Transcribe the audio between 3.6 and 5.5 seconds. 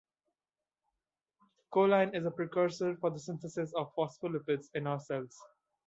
of phospholipids in our cells.